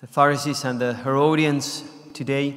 The 0.00 0.06
Pharisees 0.06 0.64
and 0.64 0.80
the 0.80 0.94
Herodians 0.94 1.84
today 2.14 2.56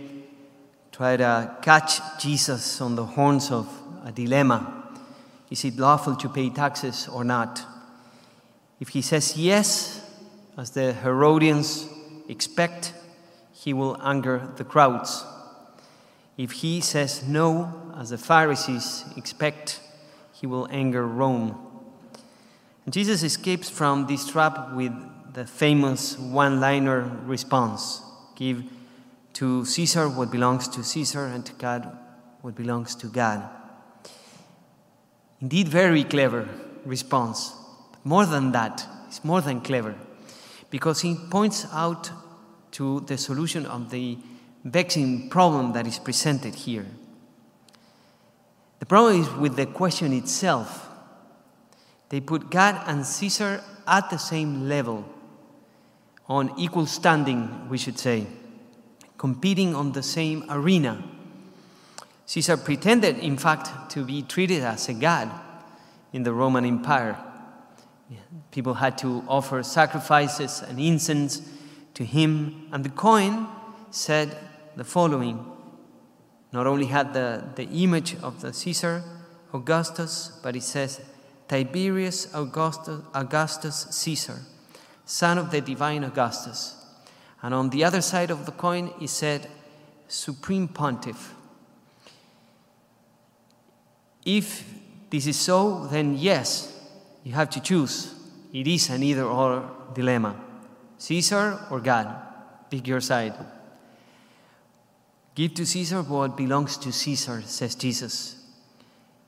try 0.93 1.17
to 1.17 1.57
catch 1.61 1.99
Jesus 2.17 2.79
on 2.79 2.95
the 2.95 3.03
horns 3.03 3.51
of 3.51 3.67
a 4.05 4.13
dilemma. 4.13 4.85
Is 5.49 5.65
it 5.65 5.75
lawful 5.75 6.15
to 6.15 6.29
pay 6.29 6.51
taxes 6.51 7.09
or 7.09 7.25
not? 7.25 7.61
If 8.79 8.89
he 8.89 9.01
says 9.01 9.35
yes, 9.35 10.09
as 10.57 10.69
the 10.69 10.93
Herodians 10.93 11.89
expect, 12.29 12.93
he 13.51 13.73
will 13.73 14.01
anger 14.01 14.49
the 14.55 14.63
crowds. 14.63 15.25
If 16.37 16.53
he 16.53 16.79
says 16.79 17.27
no, 17.27 17.93
as 17.99 18.11
the 18.11 18.17
Pharisees 18.17 19.03
expect, 19.17 19.81
he 20.31 20.47
will 20.47 20.69
anger 20.71 21.05
Rome. 21.05 21.57
And 22.85 22.93
Jesus 22.93 23.21
escapes 23.21 23.69
from 23.69 24.07
this 24.07 24.29
trap 24.29 24.71
with 24.71 24.93
the 25.33 25.45
famous 25.45 26.17
one 26.17 26.59
liner 26.59 27.01
response 27.25 28.01
Give 28.35 28.63
to 29.33 29.65
Caesar 29.65 30.09
what 30.09 30.31
belongs 30.31 30.67
to 30.69 30.83
Caesar, 30.83 31.25
and 31.25 31.45
to 31.45 31.53
God 31.53 31.97
what 32.41 32.55
belongs 32.55 32.95
to 32.95 33.07
God. 33.07 33.47
Indeed, 35.41 35.67
very 35.67 36.03
clever 36.03 36.47
response. 36.85 37.53
But 37.91 38.05
More 38.05 38.25
than 38.25 38.51
that, 38.51 38.85
it's 39.07 39.23
more 39.23 39.41
than 39.41 39.61
clever 39.61 39.95
because 40.69 41.01
he 41.01 41.15
points 41.29 41.67
out 41.71 42.09
to 42.71 43.01
the 43.01 43.17
solution 43.17 43.65
of 43.65 43.91
the 43.91 44.17
vexing 44.63 45.29
problem 45.29 45.73
that 45.73 45.85
is 45.85 45.99
presented 45.99 46.55
here. 46.55 46.85
The 48.79 48.85
problem 48.85 49.21
is 49.21 49.29
with 49.31 49.55
the 49.55 49.65
question 49.65 50.13
itself. 50.13 50.89
They 52.09 52.19
put 52.19 52.49
God 52.49 52.81
and 52.87 53.05
Caesar 53.05 53.63
at 53.87 54.09
the 54.09 54.17
same 54.17 54.67
level, 54.67 55.05
on 56.27 56.57
equal 56.57 56.85
standing, 56.85 57.67
we 57.69 57.77
should 57.77 57.99
say, 57.99 58.27
competing 59.17 59.75
on 59.75 59.91
the 59.91 60.03
same 60.03 60.43
arena. 60.49 61.03
Caesar 62.25 62.57
pretended, 62.57 63.17
in 63.19 63.37
fact, 63.37 63.91
to 63.91 64.03
be 64.05 64.21
treated 64.21 64.63
as 64.63 64.87
a 64.89 64.93
god 64.93 65.29
in 66.13 66.23
the 66.23 66.33
Roman 66.33 66.65
Empire. 66.65 67.17
People 68.51 68.75
had 68.75 68.97
to 68.99 69.23
offer 69.27 69.63
sacrifices 69.63 70.61
and 70.61 70.79
incense 70.79 71.41
to 71.95 72.05
him, 72.05 72.69
and 72.71 72.83
the 72.83 72.89
coin 72.89 73.47
said 73.91 74.37
the 74.75 74.83
following 74.83 75.45
not 76.51 76.67
only 76.67 76.85
had 76.85 77.13
the, 77.13 77.43
the 77.55 77.63
image 77.63 78.15
of 78.21 78.41
the 78.41 78.53
Caesar 78.53 79.03
Augustus, 79.53 80.39
but 80.43 80.55
it 80.55 80.63
says 80.63 81.01
Tiberius 81.47 82.33
Augustus, 82.33 83.01
Augustus 83.13 83.87
Caesar, 83.89 84.39
son 85.05 85.37
of 85.37 85.51
the 85.51 85.61
divine 85.61 86.03
Augustus. 86.03 86.75
And 87.41 87.53
on 87.53 87.69
the 87.69 87.83
other 87.83 88.01
side 88.01 88.31
of 88.31 88.45
the 88.45 88.51
coin, 88.51 88.93
he 88.99 89.07
said 89.07 89.49
Supreme 90.07 90.67
Pontiff. 90.67 91.33
If 94.25 94.63
this 95.09 95.27
is 95.27 95.37
so, 95.37 95.87
then 95.87 96.17
yes, 96.17 96.71
you 97.23 97.33
have 97.33 97.49
to 97.51 97.61
choose. 97.61 98.13
It 98.53 98.67
is 98.67 98.89
an 98.89 99.03
either 99.03 99.23
or 99.23 99.69
dilemma 99.93 100.35
Caesar 100.97 101.59
or 101.69 101.81
God. 101.81 102.15
Pick 102.69 102.87
your 102.87 103.01
side. 103.01 103.33
Give 105.35 105.53
to 105.55 105.65
Caesar 105.65 106.01
what 106.01 106.37
belongs 106.37 106.77
to 106.77 106.93
Caesar, 106.93 107.41
says 107.41 107.75
Jesus. 107.75 108.41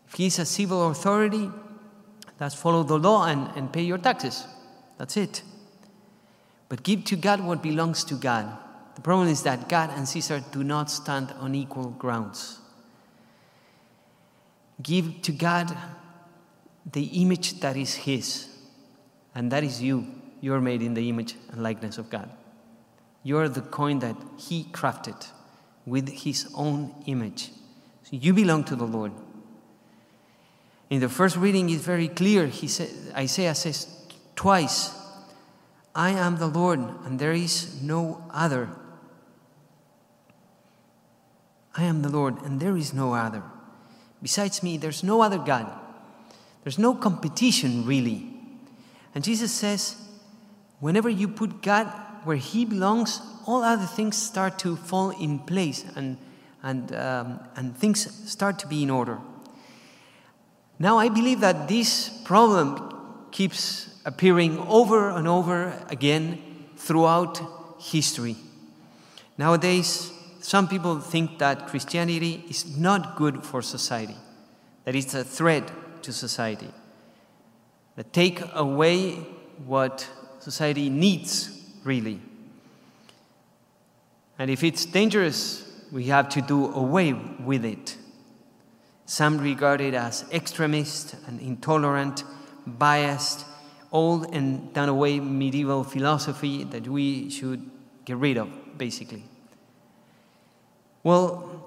If 0.08 0.14
he 0.14 0.28
is 0.28 0.40
a 0.40 0.46
civil 0.46 0.90
authority, 0.90 1.52
that's 2.38 2.56
follow 2.56 2.84
the 2.84 2.98
law 2.98 3.26
and, 3.26 3.50
and 3.58 3.74
pay 3.74 3.82
your 3.82 3.98
taxes. 3.98 4.46
That's 4.98 5.18
it. 5.18 5.42
But 6.76 6.84
give 6.84 7.06
to 7.06 7.16
God 7.16 7.40
what 7.40 7.64
belongs 7.64 8.04
to 8.04 8.16
God. 8.16 8.46
The 8.96 9.02
problem 9.02 9.30
is 9.30 9.44
that 9.44 9.70
God 9.70 9.92
and 9.92 10.06
Caesar 10.06 10.44
do 10.52 10.62
not 10.62 10.92
stand 10.92 11.32
on 11.40 11.56
equal 11.56 11.92
grounds. 11.92 12.60
Give 14.84 15.22
to 15.22 15.32
God 15.32 15.74
the 16.92 17.06
image 17.22 17.62
that 17.62 17.78
is 17.78 17.96
His, 17.96 18.50
and 19.34 19.50
that 19.54 19.64
is 19.64 19.82
you. 19.82 20.06
You're 20.42 20.60
made 20.60 20.82
in 20.82 20.96
the 20.96 21.08
image 21.08 21.36
and 21.50 21.64
likeness 21.64 21.98
of 21.98 22.10
God. 22.10 22.30
You're 23.24 23.48
the 23.48 23.62
coin 23.62 24.00
that 24.00 24.18
He 24.38 24.66
crafted 24.66 25.26
with 25.86 26.10
his 26.10 26.52
own 26.56 26.94
image. 27.06 27.52
So 28.04 28.18
you 28.18 28.34
belong 28.34 28.66
to 28.66 28.76
the 28.76 28.84
Lord. 28.84 29.14
In 30.90 31.00
the 31.00 31.08
first 31.08 31.38
reading, 31.38 31.70
it's 31.70 31.86
very 31.86 32.10
clear. 32.10 32.48
He 32.48 32.68
said, 32.68 32.90
Isaiah 33.16 33.56
says 33.56 33.88
twice, 34.36 35.05
I 35.96 36.10
am 36.10 36.38
the 36.38 36.48
Lord, 36.48 36.80
and 37.06 37.18
there 37.20 37.32
is 37.32 37.82
no 37.82 38.22
other. 38.30 38.70
I 41.74 41.84
am 41.84 42.02
the 42.02 42.10
Lord, 42.10 42.42
and 42.42 42.60
there 42.60 42.76
is 42.76 42.94
no 42.94 43.14
other. 43.14 43.42
Besides 44.22 44.62
me, 44.62 44.76
there's 44.78 45.04
no 45.04 45.22
other 45.22 45.38
God. 45.38 45.72
There's 46.64 46.78
no 46.78 46.94
competition, 46.94 47.86
really. 47.86 48.34
And 49.14 49.24
Jesus 49.24 49.54
says, 49.54 49.96
whenever 50.82 51.10
you 51.10 51.30
put 51.30 51.62
God 51.62 51.88
where 52.26 52.36
He 52.36 52.66
belongs, 52.66 53.22
all 53.46 53.64
other 53.64 53.86
things 53.86 54.18
start 54.18 54.60
to 54.60 54.76
fall 54.76 55.12
in 55.12 55.40
place 55.40 55.86
and, 55.96 56.18
and, 56.62 56.94
um, 56.94 57.40
and 57.56 57.78
things 57.78 58.30
start 58.30 58.60
to 58.60 58.68
be 58.68 58.84
in 58.84 58.90
order. 58.90 59.20
Now, 60.78 60.98
I 60.98 61.08
believe 61.08 61.40
that 61.40 61.70
this 61.70 62.10
problem 62.26 63.30
keeps 63.32 63.95
appearing 64.06 64.60
over 64.60 65.10
and 65.10 65.28
over 65.28 65.74
again 65.90 66.42
throughout 66.78 67.42
history. 67.80 68.38
Nowadays, 69.38 70.12
some 70.40 70.68
people 70.68 71.00
think 71.00 71.40
that 71.40 71.68
Christianity 71.68 72.46
is 72.48 72.78
not 72.78 73.16
good 73.16 73.44
for 73.44 73.62
society, 73.62 74.16
that 74.84 74.96
it's 74.96 75.14
a 75.16 75.24
threat 75.24 75.72
to 76.04 76.14
society, 76.14 76.70
that 77.96 78.14
take 78.14 78.42
away 78.54 79.16
what 79.66 80.08
society 80.40 80.90
needs 80.90 81.50
really. 81.84 82.22
And 84.38 84.52
if 84.52 84.64
it's 84.64 84.86
dangerous, 84.86 85.64
we 85.92 86.06
have 86.06 86.30
to 86.30 86.42
do 86.42 86.72
away 86.74 87.14
with 87.14 87.66
it. 87.66 87.98
Some 89.06 89.38
regard 89.38 89.82
it 89.82 89.94
as 89.94 90.26
extremist 90.32 91.16
and 91.28 91.40
intolerant, 91.40 92.24
biased, 92.68 93.46
old 93.92 94.34
and 94.34 94.74
done 94.74 94.90
away 94.90 95.20
medieval 95.20 95.84
philosophy 95.84 96.64
that 96.66 96.88
we 96.88 97.30
should 97.30 97.70
get 98.04 98.18
rid 98.18 98.38
of, 98.38 98.78
basically. 98.78 99.24
Well, 101.04 101.64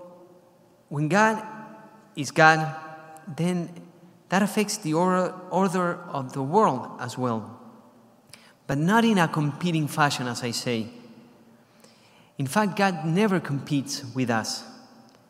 when 0.89 1.09
God 1.09 1.43
is 2.17 2.31
God, 2.31 2.75
then 3.37 3.71
that 4.29 4.43
affects 4.43 4.79
the 4.79 4.95
order 4.95 5.99
of 6.11 6.33
the 6.33 6.43
world 6.43 7.01
as 7.01 7.17
well. 7.17 7.61
But 8.67 8.79
not 8.79 9.05
in 9.05 9.19
a 9.19 9.29
competing 9.29 9.89
fashion, 9.89 10.27
as 10.27 10.43
I 10.43 10.50
say. 10.50 10.89
In 12.37 12.47
fact, 12.47 12.77
God 12.77 13.05
never 13.05 13.41
competes 13.41 14.05
with 14.15 14.31
us. 14.31 14.62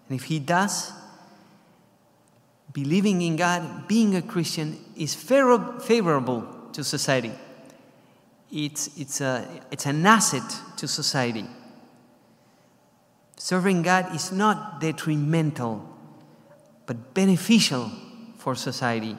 And 0.08 0.18
if 0.18 0.24
He 0.24 0.38
does, 0.38 0.92
believing 2.72 3.22
in 3.22 3.36
God, 3.36 3.86
being 3.86 4.16
a 4.16 4.22
Christian, 4.22 4.78
is 4.96 5.14
favorable 5.14 6.57
to 6.72 6.84
society. 6.84 7.32
It's, 8.50 8.90
it's, 8.98 9.20
a, 9.20 9.46
it's 9.70 9.86
an 9.86 10.04
asset 10.06 10.42
to 10.76 10.88
society. 10.88 11.46
Serving 13.36 13.82
God 13.82 14.14
is 14.14 14.32
not 14.32 14.80
detrimental, 14.80 15.88
but 16.86 17.14
beneficial 17.14 17.90
for 18.38 18.54
society. 18.54 19.16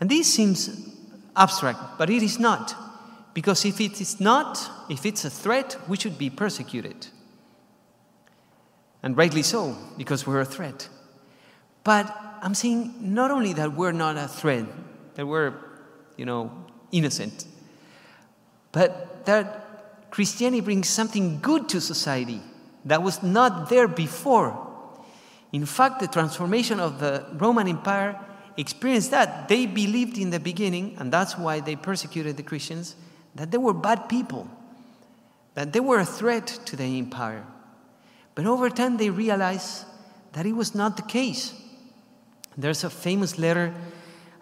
And 0.00 0.10
this 0.10 0.32
seems 0.32 0.88
abstract, 1.36 1.98
but 1.98 2.10
it 2.10 2.22
is 2.22 2.38
not. 2.38 2.74
Because 3.34 3.64
if 3.64 3.80
it 3.80 4.00
is 4.00 4.20
not, 4.20 4.58
if 4.88 5.06
it's 5.06 5.24
a 5.24 5.30
threat, 5.30 5.76
we 5.88 5.96
should 5.96 6.18
be 6.18 6.30
persecuted. 6.30 7.06
And 9.02 9.16
rightly 9.16 9.42
so, 9.42 9.76
because 9.96 10.26
we're 10.26 10.40
a 10.40 10.44
threat. 10.44 10.88
But 11.84 12.14
I'm 12.42 12.54
saying 12.54 12.94
not 13.00 13.30
only 13.30 13.52
that 13.52 13.74
we're 13.74 13.92
not 13.92 14.16
a 14.16 14.26
threat, 14.26 14.64
that 15.14 15.26
we're, 15.26 15.54
you 16.18 16.26
know, 16.26 16.50
innocent, 16.92 17.46
but 18.72 19.24
that 19.24 20.10
Christianity 20.10 20.60
brings 20.60 20.88
something 20.88 21.40
good 21.40 21.68
to 21.70 21.80
society 21.80 22.42
that 22.84 23.02
was 23.02 23.22
not 23.22 23.70
there 23.70 23.88
before. 23.88 24.66
In 25.52 25.64
fact, 25.64 26.00
the 26.00 26.08
transformation 26.08 26.80
of 26.80 27.00
the 27.00 27.24
Roman 27.34 27.68
Empire 27.68 28.18
experienced 28.56 29.10
that. 29.12 29.48
They 29.48 29.66
believed 29.66 30.18
in 30.18 30.30
the 30.30 30.40
beginning, 30.40 30.96
and 30.98 31.12
that's 31.12 31.38
why 31.38 31.60
they 31.60 31.76
persecuted 31.76 32.36
the 32.36 32.42
Christians 32.42 32.96
that 33.34 33.50
they 33.50 33.58
were 33.58 33.72
bad 33.72 34.08
people, 34.08 34.48
that 35.54 35.72
they 35.72 35.80
were 35.80 36.00
a 36.00 36.04
threat 36.04 36.46
to 36.66 36.76
the 36.76 36.98
empire. 36.98 37.46
But 38.34 38.46
over 38.46 38.68
time, 38.68 38.96
they 38.96 39.10
realized 39.10 39.84
that 40.32 40.44
it 40.46 40.52
was 40.52 40.74
not 40.74 40.96
the 40.96 41.02
case. 41.02 41.54
There's 42.56 42.84
a 42.84 42.90
famous 42.90 43.38
letter 43.38 43.74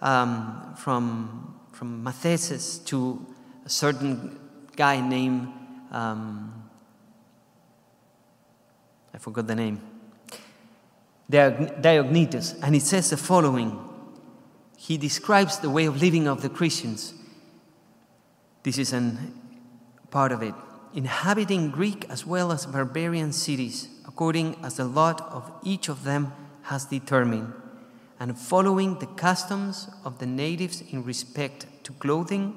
um, 0.01 0.75
from, 0.77 1.56
from 1.77 2.03
Mathetes 2.03 2.83
to 2.87 3.27
a 3.67 3.69
certain 3.69 4.41
guy 4.75 4.99
named 4.99 5.47
um, 5.91 6.65
I 9.13 9.19
forgot 9.19 9.47
the 9.47 9.55
name, 9.55 9.81
Diognetus, 11.31 12.59
and 12.63 12.75
it 12.75 12.81
says 12.81 13.11
the 13.11 13.19
following. 13.19 13.79
He 14.79 14.97
describes 14.97 15.59
the 15.59 15.69
way 15.69 15.85
of 15.85 16.01
living 16.01 16.27
of 16.27 16.41
the 16.41 16.49
Christians. 16.49 17.13
This 18.63 18.79
is 18.79 18.95
a 18.95 19.15
part 20.11 20.33
of 20.33 20.43
it. 20.43 20.55
Inhabiting 20.95 21.71
Greek 21.73 22.07
as 22.09 22.25
well 22.25 22.53
as 22.53 22.65
barbarian 22.65 23.33
cities, 23.33 23.89
according 24.07 24.57
as 24.65 24.77
the 24.77 24.85
lot 24.85 25.21
of 25.31 25.53
each 25.63 25.91
of 25.91 26.05
them 26.05 26.33
has 26.63 26.87
determined, 26.87 27.53
and 28.19 28.39
following 28.39 28.99
the 28.99 29.07
customs 29.07 29.89
of 30.05 30.19
the 30.19 30.27
natives 30.27 30.83
in 30.91 31.05
respect 31.05 31.67
to 31.85 31.93
clothing, 31.93 32.57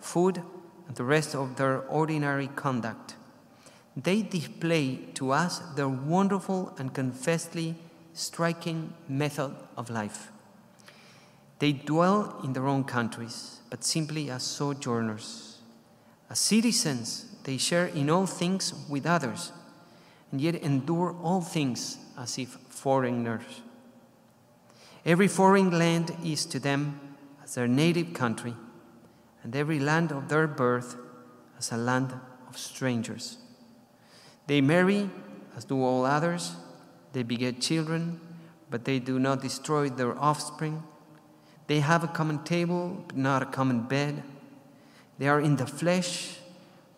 food, 0.00 0.42
and 0.88 0.96
the 0.96 1.04
rest 1.04 1.34
of 1.34 1.56
their 1.56 1.80
ordinary 1.82 2.48
conduct. 2.48 3.14
They 3.96 4.22
display 4.22 4.96
to 5.14 5.30
us 5.30 5.60
their 5.74 5.88
wonderful 5.88 6.74
and 6.78 6.92
confessedly 6.92 7.76
striking 8.12 8.92
method 9.08 9.54
of 9.76 9.90
life. 9.90 10.30
They 11.58 11.72
dwell 11.72 12.40
in 12.44 12.52
their 12.52 12.66
own 12.66 12.84
countries, 12.84 13.60
but 13.70 13.84
simply 13.84 14.30
as 14.30 14.42
sojourners. 14.42 15.58
As 16.28 16.38
citizens, 16.38 17.26
they 17.44 17.56
share 17.56 17.86
in 17.86 18.10
all 18.10 18.26
things 18.26 18.74
with 18.88 19.06
others, 19.06 19.52
and 20.30 20.40
yet 20.40 20.56
endure 20.56 21.16
all 21.22 21.40
things 21.40 21.98
as 22.18 22.38
if 22.38 22.48
foreigners. 22.68 23.62
Every 25.06 25.28
foreign 25.28 25.70
land 25.70 26.16
is 26.24 26.44
to 26.46 26.58
them 26.58 26.98
as 27.44 27.54
their 27.54 27.68
native 27.68 28.12
country, 28.12 28.54
and 29.44 29.54
every 29.54 29.78
land 29.78 30.10
of 30.10 30.28
their 30.28 30.48
birth 30.48 30.96
as 31.56 31.70
a 31.70 31.76
land 31.76 32.12
of 32.48 32.58
strangers. 32.58 33.38
They 34.48 34.60
marry, 34.60 35.08
as 35.56 35.64
do 35.64 35.80
all 35.80 36.04
others, 36.04 36.56
they 37.12 37.22
beget 37.22 37.60
children, 37.60 38.20
but 38.68 38.84
they 38.84 38.98
do 38.98 39.20
not 39.20 39.42
destroy 39.42 39.88
their 39.88 40.18
offspring. 40.18 40.82
They 41.68 41.78
have 41.78 42.02
a 42.02 42.08
common 42.08 42.42
table, 42.42 43.04
but 43.06 43.16
not 43.16 43.42
a 43.44 43.46
common 43.46 43.82
bed. 43.82 44.24
They 45.18 45.28
are 45.28 45.40
in 45.40 45.54
the 45.54 45.68
flesh, 45.68 46.38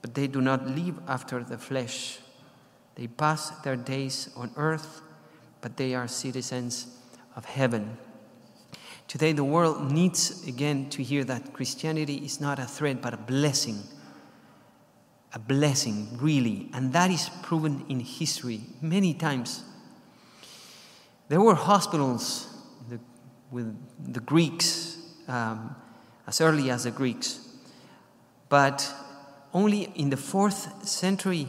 but 0.01 0.15
they 0.15 0.29
do 0.29 0.41
not 0.41 0.67
live 0.67 0.99
after 1.07 1.45
the 1.45 1.59
flesh. 1.59 2.21
They 2.95 3.07
pass 3.07 3.51
their 3.61 3.77
days 3.77 4.31
on 4.35 4.51
earth, 4.57 5.03
but 5.61 5.77
they 5.77 5.95
are 5.95 6.09
citizens 6.09 6.87
of 7.39 7.45
heaven. 7.45 7.97
Today, 9.07 9.33
the 9.33 9.45
world 9.45 9.93
needs 9.93 10.47
again 10.47 10.91
to 10.91 11.03
hear 11.03 11.23
that 11.25 11.55
Christianity 11.55 12.17
is 12.17 12.41
not 12.41 12.59
a 12.59 12.67
threat, 12.67 13.01
but 13.01 13.15
a 13.15 13.17
blessing. 13.17 13.79
A 15.33 15.39
blessing, 15.39 16.19
really. 16.21 16.69
And 16.75 16.93
that 16.93 17.11
is 17.11 17.31
proven 17.43 17.87
in 17.89 18.01
history 18.01 18.63
many 18.83 19.15
times. 19.15 19.63
There 21.29 21.41
were 21.41 21.55
hospitals 21.55 22.49
the, 22.89 22.99
with 23.53 23.75
the 24.13 24.21
Greeks, 24.21 24.99
um, 25.29 25.77
as 26.27 26.41
early 26.41 26.71
as 26.71 26.85
the 26.85 26.91
Greeks, 26.91 27.47
but 28.49 28.93
only 29.55 29.93
in 29.95 30.11
the 30.11 30.17
fourth 30.17 30.87
century 30.87 31.49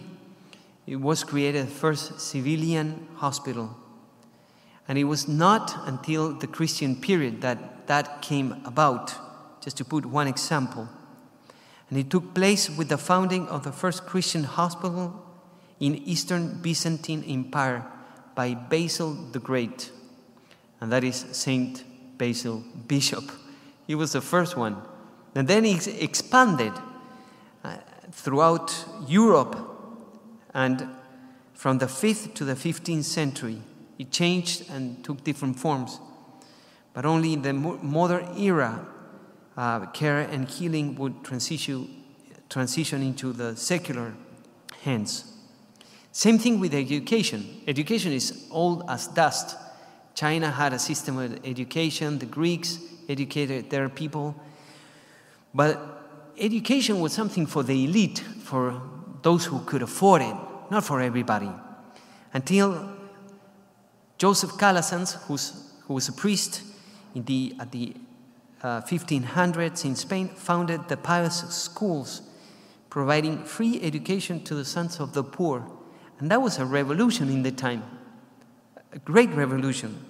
it 0.85 0.97
was 0.97 1.23
created 1.23 1.67
the 1.67 1.71
first 1.71 2.19
civilian 2.19 3.07
hospital. 3.15 3.75
And 4.89 4.97
it 4.97 5.05
was 5.05 5.27
not 5.27 5.87
until 5.87 6.33
the 6.33 6.47
Christian 6.47 6.95
period 6.97 7.41
that 7.41 7.87
that 7.87 8.21
came 8.21 8.61
about, 8.65 9.15
just 9.61 9.77
to 9.77 9.85
put 9.85 10.05
one 10.05 10.27
example. 10.27 10.87
And 11.89 11.97
it 11.97 12.09
took 12.09 12.35
place 12.35 12.69
with 12.69 12.89
the 12.89 12.97
founding 12.97 13.47
of 13.47 13.63
the 13.63 13.71
first 13.71 14.05
Christian 14.05 14.43
hospital 14.43 15.25
in 15.79 15.95
Eastern 15.95 16.61
Byzantine 16.61 17.23
Empire 17.27 17.85
by 18.35 18.53
Basil 18.53 19.13
the 19.13 19.39
Great, 19.39 19.91
and 20.79 20.91
that 20.91 21.03
is 21.03 21.25
Saint 21.31 21.83
Basil 22.17 22.63
Bishop. 22.87 23.23
He 23.87 23.95
was 23.95 24.13
the 24.13 24.21
first 24.21 24.55
one. 24.55 24.81
And 25.33 25.47
then 25.47 25.63
he 25.63 25.79
expanded 25.99 26.73
uh, 27.63 27.77
throughout 28.11 28.85
Europe, 29.07 29.57
and 30.53 30.87
from 31.53 31.79
the 31.79 31.87
5th 31.87 32.33
to 32.35 32.45
the 32.45 32.55
15th 32.55 33.03
century, 33.03 33.61
it 33.99 34.11
changed 34.11 34.67
and 34.71 35.03
took 35.03 35.23
different 35.23 35.59
forms. 35.59 35.99
But 36.93 37.05
only 37.05 37.33
in 37.33 37.41
the 37.43 37.53
modern 37.53 38.37
era, 38.37 38.87
uh, 39.55 39.85
care 39.87 40.21
and 40.21 40.49
healing 40.49 40.95
would 40.95 41.23
transition, 41.23 42.03
transition 42.49 43.03
into 43.03 43.33
the 43.33 43.55
secular 43.55 44.13
hands. 44.81 45.25
Same 46.11 46.39
thing 46.39 46.59
with 46.59 46.73
education. 46.73 47.61
Education 47.67 48.13
is 48.13 48.47
old 48.49 48.83
as 48.89 49.07
dust. 49.07 49.57
China 50.15 50.49
had 50.49 50.73
a 50.73 50.79
system 50.79 51.17
of 51.17 51.45
education, 51.45 52.19
the 52.19 52.25
Greeks 52.25 52.79
educated 53.07 53.69
their 53.69 53.89
people. 53.89 54.35
But 55.53 55.77
education 56.37 56.99
was 56.99 57.13
something 57.13 57.45
for 57.45 57.63
the 57.63 57.85
elite, 57.85 58.19
for 58.19 58.81
those 59.21 59.45
who 59.45 59.59
could 59.65 59.81
afford 59.81 60.21
it, 60.21 60.35
not 60.71 60.83
for 60.83 61.01
everybody. 61.01 61.51
Until 62.33 62.98
Joseph 64.19 64.51
Calasanz, 64.51 65.13
who 65.23 65.93
was 65.95 66.07
a 66.07 66.13
priest 66.13 66.61
in 67.15 67.23
the, 67.23 67.55
at 67.59 67.71
the 67.71 67.95
uh, 68.61 68.81
1500s 68.81 69.83
in 69.85 69.95
Spain, 69.95 70.27
founded 70.27 70.87
the 70.87 70.97
pious 70.97 71.39
schools, 71.49 72.21
providing 72.91 73.43
free 73.43 73.81
education 73.81 74.43
to 74.43 74.53
the 74.53 74.65
sons 74.65 74.99
of 74.99 75.13
the 75.13 75.23
poor 75.23 75.67
and 76.19 76.29
that 76.29 76.41
was 76.41 76.57
a 76.59 76.65
revolution 76.65 77.29
in 77.29 77.43
the 77.43 77.51
time, 77.51 77.83
a 78.91 78.99
great 78.99 79.29
revolution. 79.29 80.05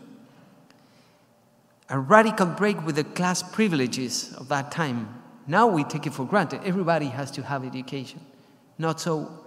A 1.91 1.99
radical 1.99 2.45
break 2.45 2.83
with 2.85 2.95
the 2.95 3.03
class 3.03 3.41
privileges 3.41 4.33
of 4.33 4.47
that 4.49 4.71
time. 4.71 5.21
Now 5.47 5.67
we 5.67 5.83
take 5.83 6.05
it 6.05 6.13
for 6.13 6.25
granted. 6.25 6.61
Everybody 6.63 7.07
has 7.07 7.31
to 7.31 7.41
have 7.43 7.65
education. 7.65 8.21
Not 8.77 8.99
so 8.99 9.43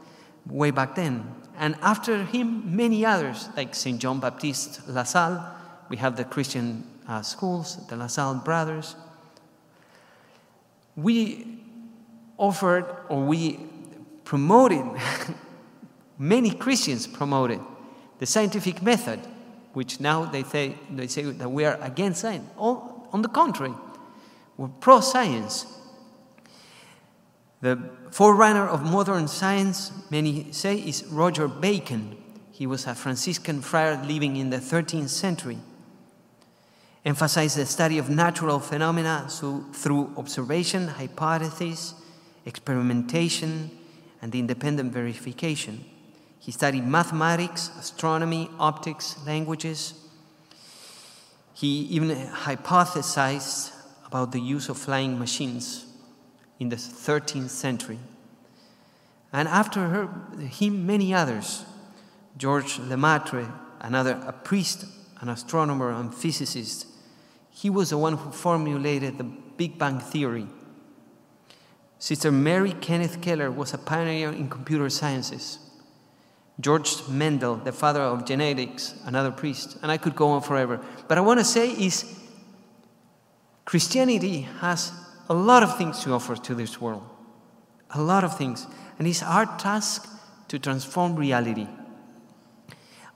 way 0.47 0.73
back 0.73 0.97
then. 0.97 1.33
And 1.63 1.77
after 1.81 2.25
him, 2.25 2.75
many 2.75 3.07
others, 3.07 3.49
like 3.57 3.73
St. 3.77 4.01
John 4.01 4.19
Baptiste 4.19 4.89
LaSalle. 4.89 5.47
We 5.89 5.97
have 5.99 6.17
the 6.17 6.25
Christian 6.25 6.83
uh, 7.07 7.23
schools, 7.23 7.79
the 7.87 7.97
LaSalle 7.97 8.43
brothers. 8.45 8.97
We 10.97 11.61
offered 12.37 12.87
or 13.09 13.25
we 13.25 13.61
promoted 14.25 14.85
Many 16.23 16.53
Christians 16.53 17.09
promoted 17.09 17.59
the 18.21 18.27
scientific 18.27 18.81
method, 18.81 19.19
which 19.73 19.99
now 19.99 20.25
they 20.25 20.45
say, 20.45 20.77
they 20.89 21.09
say 21.09 21.25
that 21.25 21.51
we 21.51 21.65
are 21.65 21.77
against 21.83 22.21
science. 22.21 22.49
All, 22.57 23.09
on 23.13 23.23
the 23.23 23.29
contrary, 23.29 23.75
we're 24.57 24.69
pro 24.69 25.01
science. 25.01 25.67
The 27.63 27.79
forerunner 28.11 28.67
of 28.67 28.83
modern 28.83 29.29
science, 29.29 29.93
many 30.11 30.51
say, 30.51 30.79
is 30.79 31.05
Roger 31.05 31.47
Bacon. 31.47 32.17
He 32.51 32.67
was 32.67 32.89
a 32.89 32.95
Franciscan 32.97 33.63
friar 33.63 34.03
living 34.05 34.37
in 34.37 34.51
the 34.51 34.57
13th 34.57 35.11
century. 35.11 35.59
Emphasized 37.05 37.57
the 37.57 37.65
study 37.65 37.99
of 37.99 38.11
natural 38.11 38.59
phenomena 38.59 39.29
through 39.31 40.13
observation, 40.17 40.89
hypothesis, 40.89 41.95
experimentation, 42.45 43.71
and 44.21 44.35
independent 44.35 44.93
verification. 44.93 45.85
He 46.41 46.51
studied 46.51 46.85
mathematics, 46.85 47.71
astronomy, 47.79 48.51
optics, 48.59 49.17
languages. 49.25 49.95
He 51.55 51.83
even 51.83 52.11
hypothesized 52.11 53.73
about 54.05 54.33
the 54.33 54.41
use 54.41 54.69
of 54.69 54.79
flying 54.79 55.17
machines 55.17 55.87
in 56.63 56.69
the 56.69 56.77
13th 56.77 57.51
century. 57.51 57.99
And 59.33 59.49
after 59.49 59.89
her, 59.89 60.09
him, 60.39 60.87
many 60.87 61.13
others. 61.13 61.65
George 62.39 62.79
Lemaitre, 62.79 63.49
another 63.81 64.23
a 64.27 64.33
priest, 64.33 64.85
an 65.21 65.29
astronomer, 65.29 65.91
and 65.91 66.15
physicist. 66.15 66.87
He 67.51 67.69
was 67.69 67.91
the 67.91 67.99
one 67.99 68.17
who 68.17 68.31
formulated 68.31 69.19
the 69.19 69.25
Big 69.25 69.79
Bang 69.79 69.99
theory. 69.99 70.47
Sister 71.99 72.33
Mary 72.33 72.73
Kenneth 72.73 73.21
Keller 73.21 73.51
was 73.51 73.75
a 73.75 73.79
pioneer 73.79 74.31
in 74.31 74.49
computer 74.49 74.89
sciences. 74.89 75.59
George 76.61 77.09
Mendel, 77.09 77.57
the 77.57 77.73
father 77.73 78.01
of 78.01 78.25
genetics, 78.25 78.95
another 79.05 79.31
priest, 79.31 79.79
and 79.83 79.91
I 79.91 79.97
could 79.97 80.15
go 80.15 80.29
on 80.29 80.43
forever. 80.43 80.81
But 81.09 81.19
I 81.19 81.21
want 81.23 81.41
to 81.41 81.45
say 81.45 81.71
is 81.71 82.19
Christianity 83.65 84.43
has 84.61 84.93
a 85.29 85.35
lot 85.35 85.63
of 85.63 85.77
things 85.79 86.01
to 86.01 86.13
offer 86.13 86.37
to 86.37 86.55
this 86.55 86.81
world. 86.81 87.05
A 87.91 88.01
lot 88.01 88.25
of 88.25 88.37
things. 88.37 88.67
And 88.99 89.07
it's 89.07 89.23
our 89.23 89.47
task 89.59 90.09
to 90.49 90.59
transform 90.59 91.17
reality 91.17 91.67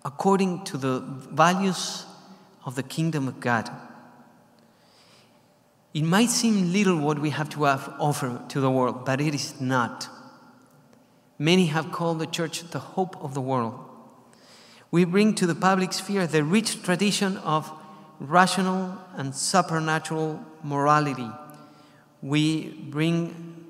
according 0.04 0.62
to 0.62 0.76
the 0.76 1.00
values 1.00 2.06
of 2.64 2.76
the 2.76 2.82
kingdom 2.82 3.26
of 3.26 3.40
God. 3.40 3.68
It 5.92 6.04
might 6.04 6.30
seem 6.30 6.72
little 6.72 6.98
what 6.98 7.18
we 7.18 7.30
have 7.30 7.48
to 7.50 7.64
have 7.64 7.92
offer 7.98 8.40
to 8.50 8.60
the 8.60 8.70
world, 8.70 9.04
but 9.04 9.20
it 9.20 9.34
is 9.34 9.60
not. 9.60 10.08
Many 11.38 11.66
have 11.66 11.90
called 11.90 12.20
the 12.20 12.26
church 12.26 12.70
the 12.70 12.78
hope 12.78 13.16
of 13.22 13.34
the 13.34 13.40
world. 13.40 13.74
We 14.90 15.04
bring 15.04 15.34
to 15.34 15.46
the 15.46 15.54
public 15.54 15.92
sphere 15.92 16.26
the 16.26 16.44
rich 16.44 16.82
tradition 16.82 17.38
of 17.38 17.70
rational 18.20 18.98
and 19.16 19.34
supernatural 19.34 20.40
morality. 20.62 21.28
We 22.26 22.70
bring 22.90 23.66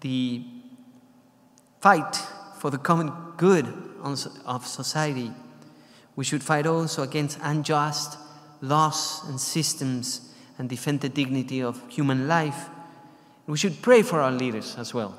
the 0.00 0.42
fight 1.80 2.16
for 2.58 2.70
the 2.70 2.78
common 2.78 3.12
good 3.36 3.72
of 4.44 4.66
society. 4.66 5.30
We 6.16 6.24
should 6.24 6.42
fight 6.42 6.66
also 6.66 7.04
against 7.04 7.38
unjust 7.42 8.18
laws 8.60 9.22
and 9.28 9.40
systems 9.40 10.34
and 10.58 10.68
defend 10.68 11.02
the 11.02 11.08
dignity 11.08 11.62
of 11.62 11.80
human 11.88 12.26
life. 12.26 12.68
We 13.46 13.56
should 13.56 13.82
pray 13.82 14.02
for 14.02 14.20
our 14.20 14.32
leaders 14.32 14.74
as 14.76 14.92
well. 14.92 15.14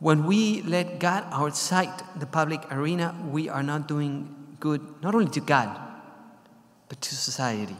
When 0.00 0.26
we 0.26 0.62
let 0.62 0.98
God 0.98 1.26
outside 1.30 2.02
the 2.16 2.26
public 2.26 2.60
arena, 2.72 3.14
we 3.30 3.48
are 3.48 3.62
not 3.62 3.86
doing 3.86 4.56
good 4.58 4.80
not 5.00 5.14
only 5.14 5.30
to 5.30 5.40
God, 5.40 5.78
but 6.88 7.00
to 7.02 7.14
society. 7.14 7.76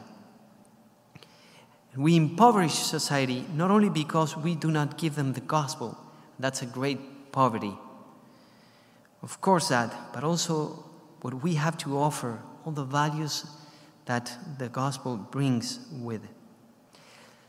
We 1.96 2.16
impoverish 2.16 2.74
society 2.74 3.46
not 3.54 3.70
only 3.70 3.88
because 3.88 4.36
we 4.36 4.54
do 4.54 4.70
not 4.70 4.98
give 4.98 5.14
them 5.14 5.32
the 5.32 5.40
gospel, 5.40 5.96
that's 6.38 6.62
a 6.62 6.66
great 6.66 7.32
poverty. 7.32 7.76
Of 9.22 9.40
course, 9.40 9.68
that, 9.68 9.94
but 10.12 10.22
also 10.22 10.84
what 11.22 11.42
we 11.42 11.54
have 11.54 11.78
to 11.78 11.98
offer, 11.98 12.40
all 12.64 12.72
the 12.72 12.84
values 12.84 13.46
that 14.04 14.36
the 14.58 14.68
gospel 14.68 15.16
brings 15.16 15.80
with 15.90 16.22
it. 16.22 16.30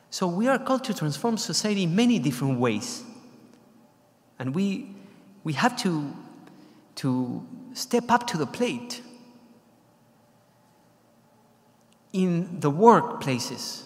So 0.09 0.27
we 0.27 0.47
are 0.47 0.57
called 0.57 0.83
to 0.85 0.93
transform 0.93 1.37
society 1.37 1.83
in 1.83 1.95
many 1.95 2.17
different 2.17 2.59
ways. 2.59 3.03
And 4.39 4.55
we, 4.55 4.95
we 5.43 5.53
have 5.53 5.75
to, 5.77 6.15
to 6.95 7.45
step 7.73 8.05
up 8.09 8.25
to 8.27 8.37
the 8.37 8.47
plate 8.47 9.01
in 12.13 12.59
the 12.59 12.71
workplaces. 12.71 13.83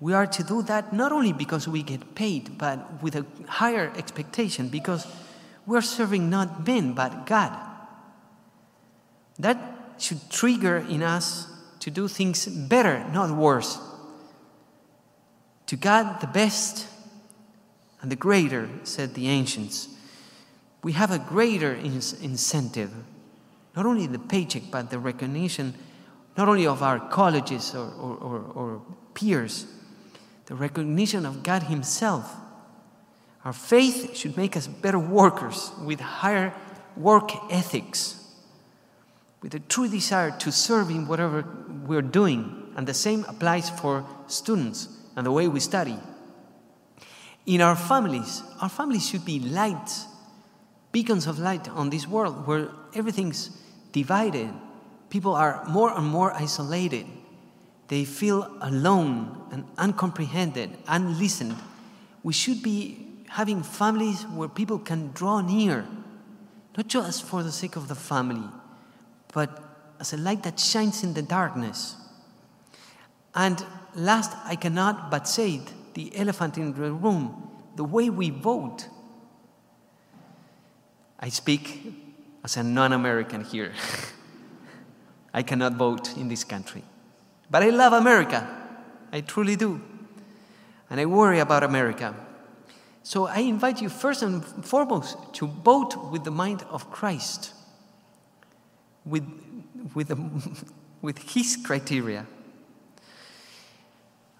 We 0.00 0.14
are 0.14 0.26
to 0.26 0.42
do 0.42 0.62
that 0.62 0.94
not 0.94 1.12
only 1.12 1.34
because 1.34 1.68
we 1.68 1.82
get 1.82 2.14
paid, 2.14 2.56
but 2.56 3.02
with 3.02 3.14
a 3.14 3.26
higher 3.46 3.92
expectation, 3.96 4.68
because 4.68 5.06
we're 5.66 5.82
serving 5.82 6.30
not 6.30 6.66
men, 6.66 6.94
but 6.94 7.26
God. 7.26 7.52
That 9.38 9.58
should 9.98 10.30
trigger 10.30 10.78
in 10.78 11.02
us 11.02 11.46
to 11.80 11.90
do 11.90 12.08
things 12.08 12.46
better, 12.46 13.04
not 13.12 13.30
worse. 13.30 13.78
To 15.66 15.76
God, 15.76 16.20
the 16.20 16.26
best 16.26 16.86
and 18.00 18.10
the 18.10 18.16
greater, 18.16 18.68
said 18.84 19.14
the 19.14 19.28
ancients. 19.28 19.88
We 20.82 20.92
have 20.92 21.10
a 21.10 21.18
greater 21.18 21.74
incentive, 21.74 22.90
not 23.76 23.84
only 23.84 24.06
the 24.06 24.18
paycheck, 24.18 24.62
but 24.70 24.88
the 24.88 24.98
recognition, 24.98 25.74
not 26.38 26.48
only 26.48 26.66
of 26.66 26.82
our 26.82 26.98
colleges 26.98 27.74
or, 27.74 27.90
or, 27.92 28.16
or, 28.16 28.40
or 28.54 28.82
peers, 29.12 29.66
the 30.50 30.56
recognition 30.56 31.24
of 31.24 31.44
God 31.44 31.62
Himself. 31.62 32.34
Our 33.44 33.52
faith 33.52 34.16
should 34.16 34.36
make 34.36 34.56
us 34.56 34.66
better 34.66 34.98
workers 34.98 35.70
with 35.80 36.00
higher 36.00 36.52
work 36.96 37.30
ethics 37.52 38.16
with 39.42 39.54
a 39.54 39.60
true 39.60 39.86
desire 39.86 40.32
to 40.32 40.50
serve 40.50 40.90
in 40.90 41.06
whatever 41.06 41.44
we're 41.86 42.02
doing. 42.02 42.72
And 42.76 42.84
the 42.84 42.94
same 42.94 43.24
applies 43.28 43.70
for 43.70 44.04
students 44.26 44.88
and 45.14 45.24
the 45.24 45.30
way 45.30 45.46
we 45.46 45.60
study. 45.60 45.96
In 47.46 47.60
our 47.60 47.76
families, 47.76 48.42
our 48.60 48.68
families 48.68 49.08
should 49.08 49.24
be 49.24 49.38
lights, 49.38 50.06
beacons 50.90 51.28
of 51.28 51.38
light 51.38 51.68
on 51.68 51.90
this 51.90 52.08
world 52.08 52.44
where 52.48 52.70
everything's 52.92 53.56
divided. 53.92 54.50
People 55.10 55.36
are 55.36 55.64
more 55.68 55.96
and 55.96 56.08
more 56.08 56.32
isolated. 56.32 57.06
They 57.90 58.04
feel 58.04 58.56
alone 58.60 59.48
and 59.50 59.64
uncomprehended, 59.76 60.78
unlistened. 60.86 61.56
We 62.22 62.32
should 62.32 62.62
be 62.62 63.04
having 63.28 63.64
families 63.64 64.22
where 64.28 64.48
people 64.48 64.78
can 64.78 65.10
draw 65.10 65.40
near, 65.40 65.84
not 66.76 66.86
just 66.86 67.24
for 67.24 67.42
the 67.42 67.50
sake 67.50 67.74
of 67.74 67.88
the 67.88 67.96
family, 67.96 68.48
but 69.34 69.60
as 69.98 70.12
a 70.12 70.16
light 70.16 70.44
that 70.44 70.60
shines 70.60 71.02
in 71.02 71.14
the 71.14 71.22
darkness. 71.22 71.96
And 73.34 73.64
last, 73.96 74.36
I 74.44 74.54
cannot 74.54 75.10
but 75.10 75.26
say 75.26 75.54
it, 75.54 75.94
the 75.94 76.16
elephant 76.16 76.58
in 76.58 76.72
the 76.72 76.92
room, 76.92 77.50
the 77.74 77.82
way 77.82 78.08
we 78.08 78.30
vote. 78.30 78.86
I 81.18 81.28
speak 81.28 81.92
as 82.44 82.56
a 82.56 82.62
non 82.62 82.92
American 82.92 83.42
here. 83.42 83.72
I 85.34 85.42
cannot 85.42 85.72
vote 85.72 86.16
in 86.16 86.28
this 86.28 86.44
country. 86.44 86.84
But 87.50 87.62
I 87.62 87.70
love 87.70 87.92
America. 87.92 88.48
I 89.12 89.20
truly 89.22 89.56
do. 89.56 89.80
And 90.88 91.00
I 91.00 91.06
worry 91.06 91.40
about 91.40 91.62
America. 91.62 92.14
So 93.02 93.26
I 93.26 93.40
invite 93.40 93.80
you 93.80 93.88
first 93.88 94.22
and 94.22 94.44
foremost 94.64 95.16
to 95.34 95.46
vote 95.46 95.96
with 96.10 96.24
the 96.24 96.30
mind 96.30 96.64
of 96.70 96.90
Christ 96.90 97.54
with, 99.04 99.24
with, 99.94 100.10
um, 100.10 100.42
a, 100.44 100.64
with 101.02 101.18
his 101.18 101.56
criteria. 101.56 102.26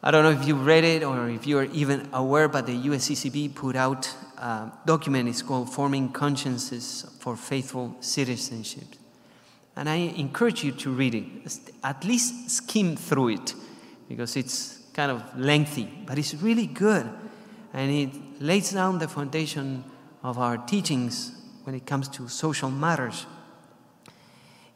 I 0.03 0.11
don't 0.11 0.25
know 0.25 0.31
if 0.31 0.47
you 0.47 0.55
read 0.55 0.85
it 0.85 1.03
or 1.03 1.29
if 1.29 1.47
you 1.47 1.59
are 1.59 1.65
even 1.65 2.09
aware, 2.13 2.49
but 2.49 2.67
the 2.67 2.73
USCCB 2.73 3.55
put 3.55 3.77
out 3.77 4.09
a 4.39 4.73
document. 4.87 5.29
It's 5.29 5.43
called 5.43 5.73
Forming 5.73 6.11
Consciences 6.11 7.05
for 7.19 7.37
Faithful 7.37 7.97
Citizenship. 8.01 8.87
And 9.77 9.89
I 9.89 9.97
encourage 9.97 10.65
you 10.65 10.73
to 10.73 10.91
read 10.91 11.15
it. 11.15 11.25
At 11.83 12.05
least 12.05 12.51
skim 12.51 12.97
through 12.97 13.29
it 13.29 13.55
because 14.09 14.37
it's 14.37 14.79
kind 14.93 15.11
of 15.11 15.39
lengthy, 15.39 15.89
but 16.07 16.19
it's 16.19 16.35
really 16.35 16.67
good. 16.67 17.09
And 17.73 17.91
it 17.91 18.43
lays 18.43 18.73
down 18.73 18.99
the 18.99 19.09
foundation 19.09 19.85
of 20.23 20.39
our 20.39 20.59
teachings 20.59 21.33
when 21.65 21.75
it 21.75 21.87
comes 21.87 22.09
to 22.09 22.29
social 22.29 22.71
matters. 22.71 23.27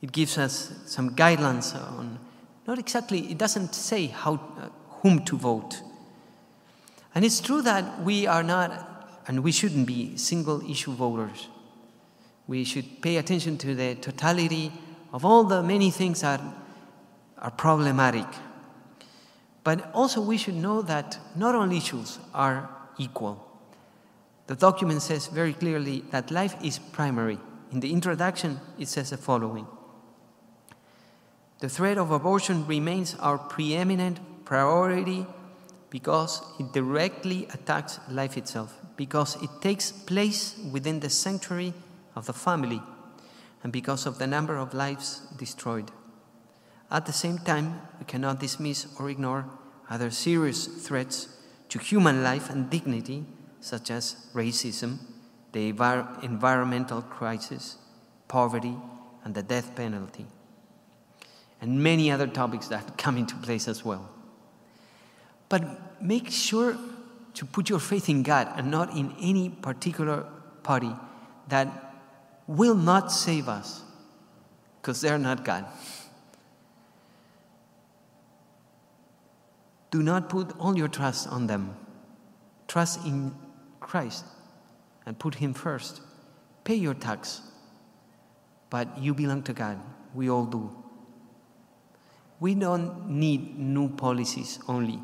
It 0.01 0.13
gives 0.13 0.39
us 0.39 0.73
some 0.87 1.17
guidelines 1.17 1.75
on, 1.75 2.19
not 2.67 2.79
exactly, 2.79 3.31
it 3.31 3.39
doesn't 3.39 3.75
say 3.75 4.07
how, 4.07 4.35
uh, 4.35 4.69
whom 5.01 5.25
to 5.25 5.37
vote. 5.37 5.81
And 7.15 7.25
it's 7.25 7.41
true 7.41 7.63
that 7.63 8.03
we 8.03 8.27
are 8.27 8.43
not, 8.43 9.23
and 9.27 9.43
we 9.43 9.51
shouldn't 9.51 9.87
be, 9.87 10.17
single 10.17 10.61
issue 10.71 10.93
voters. 10.93 11.49
We 12.47 12.65
should 12.65 13.01
pay 13.01 13.17
attention 13.17 13.57
to 13.59 13.75
the 13.75 13.95
totality 13.95 14.73
of 15.14 15.25
all 15.25 15.44
the 15.44 15.62
many 15.62 15.90
things 15.90 16.23
that 16.23 16.40
are 17.38 17.52
problematic. 17.52 18.26
But 19.62 19.90
also, 19.94 20.21
we 20.21 20.37
should 20.37 20.56
know 20.56 20.83
that 20.83 21.18
not 21.37 21.54
all 21.54 21.71
issues 21.71 22.18
are 22.35 22.68
equal. 22.99 23.42
The 24.49 24.56
document 24.56 25.00
says 25.00 25.28
very 25.28 25.54
clearly 25.54 26.04
that 26.11 26.30
life 26.30 26.56
is 26.62 26.78
primary. 26.78 27.38
In 27.71 27.80
the 27.80 27.92
introduction, 27.92 28.61
it 28.78 28.88
says 28.88 29.11
the 29.11 29.16
following 29.16 29.66
the 31.61 31.68
threat 31.71 31.97
of 31.97 32.11
abortion 32.11 32.66
remains 32.66 33.14
our 33.21 33.38
preeminent 33.38 34.21
priority 34.44 35.26
because 35.88 36.42
it 36.59 36.73
directly 36.75 37.47
attacks 37.54 38.00
life 38.11 38.37
itself, 38.37 38.78
because 38.97 39.42
it 39.42 39.49
takes 39.62 39.90
place 39.90 40.61
within 40.73 41.00
the 41.00 41.09
sanctuary 41.09 41.73
of 42.16 42.26
the 42.26 42.35
family, 42.35 42.83
and 43.64 43.73
because 43.73 44.06
of 44.06 44.18
the 44.18 44.26
number 44.28 44.56
of 44.56 44.73
lives 44.73 45.23
destroyed. 45.37 45.90
At 46.90 47.06
the 47.06 47.12
same 47.12 47.38
time, 47.38 47.80
we 47.99 48.04
cannot 48.04 48.38
dismiss 48.38 48.87
or 49.00 49.11
ignore 49.11 49.47
other 49.90 50.12
serious 50.12 50.66
threats 50.66 51.28
to 51.71 51.80
human 51.80 52.23
life 52.23 52.49
and 52.49 52.71
dignity, 52.71 53.25
such 53.59 53.90
as 53.90 54.28
racism, 54.33 54.99
the 55.50 55.71
environmental 56.23 57.02
crisis, 57.02 57.78
poverty, 58.28 58.76
and 59.25 59.35
the 59.35 59.42
death 59.42 59.75
penalty 59.75 60.26
and 61.64 61.83
many 61.83 62.11
other 62.11 62.26
topics 62.26 62.68
that 62.68 62.99
come 62.99 63.16
into 63.16 63.35
place 63.37 63.66
as 63.68 63.85
well. 63.85 64.11
But 65.49 66.02
make 66.02 66.30
sure 66.30 66.76
to 67.35 67.47
put 67.47 67.71
your 67.71 67.80
faith 67.80 68.09
in 68.09 68.23
God 68.23 68.52
and 68.56 68.71
not 68.71 68.94
in 68.94 69.14
any 69.21 69.49
particular 69.49 70.26
party 70.62 70.94
that 71.49 71.84
will 72.47 72.75
not 72.75 73.11
save 73.11 73.49
us 73.49 73.83
because 74.81 75.01
they're 75.01 75.19
not 75.19 75.45
God. 75.45 75.65
Do 79.91 80.03
not 80.03 80.29
put 80.29 80.53
all 80.59 80.77
your 80.77 80.89
trust 80.89 81.29
on 81.29 81.47
them. 81.47 81.77
Trust 82.67 83.05
in 83.07 83.35
Christ 83.81 84.25
and 85.07 85.19
put 85.19 85.37
Him 85.37 85.55
first. 85.55 86.01
Pay 86.65 86.75
your 86.75 86.95
tax, 86.95 87.43
but 88.71 88.99
you 88.99 89.15
belong 89.15 89.43
to 89.45 89.53
God. 89.53 89.79
We 90.15 90.29
all 90.29 90.47
do. 90.47 90.75
We 92.41 92.55
don't 92.55 93.09
need 93.09 93.59
new 93.59 93.89
policies 93.89 94.59
only. 94.67 95.01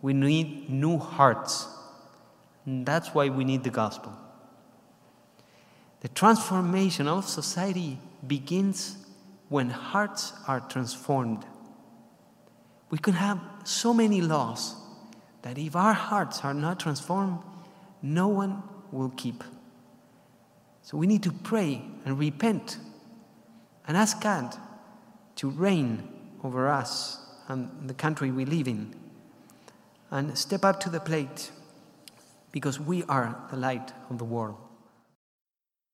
We 0.00 0.12
need 0.12 0.70
new 0.70 0.98
hearts. 0.98 1.66
And 2.66 2.86
that's 2.86 3.14
why 3.14 3.28
we 3.28 3.44
need 3.44 3.64
the 3.64 3.70
gospel. 3.70 4.16
The 6.04 6.10
transformation 6.10 7.08
of 7.08 7.26
society 7.26 7.98
begins 8.26 8.98
when 9.48 9.70
hearts 9.70 10.34
are 10.46 10.60
transformed. 10.60 11.46
We 12.90 12.98
can 12.98 13.14
have 13.14 13.40
so 13.64 13.94
many 13.94 14.20
laws 14.20 14.74
that 15.40 15.56
if 15.56 15.74
our 15.74 15.94
hearts 15.94 16.44
are 16.44 16.52
not 16.52 16.78
transformed, 16.78 17.38
no 18.02 18.28
one 18.28 18.62
will 18.92 19.14
keep. 19.16 19.42
So 20.82 20.98
we 20.98 21.06
need 21.06 21.22
to 21.22 21.32
pray 21.32 21.80
and 22.04 22.18
repent 22.18 22.76
and 23.88 23.96
ask 23.96 24.20
God 24.20 24.54
to 25.36 25.48
reign 25.48 26.06
over 26.42 26.68
us 26.68 27.18
and 27.48 27.88
the 27.88 27.94
country 27.94 28.30
we 28.30 28.44
live 28.44 28.68
in 28.68 28.94
and 30.10 30.36
step 30.36 30.66
up 30.66 30.80
to 30.80 30.90
the 30.90 31.00
plate 31.00 31.50
because 32.52 32.78
we 32.78 33.04
are 33.04 33.42
the 33.50 33.56
light 33.56 33.94
of 34.10 34.18
the 34.18 34.26
world. 34.26 34.63